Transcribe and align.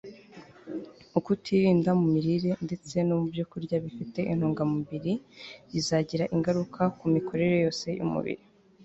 ukutirinda 1.19 1.91
mu 1.99 2.05
mirire, 2.13 2.51
ndetse 2.65 2.95
no 3.07 3.15
ku 3.21 3.25
byokurya 3.31 3.75
bifite 3.85 4.19
intungamubiri, 4.33 5.13
bizagira 5.71 6.23
ingaruka 6.35 6.81
ku 6.97 7.05
mikorere 7.15 7.55
yose 7.65 7.87
y'umubiri 7.99 8.43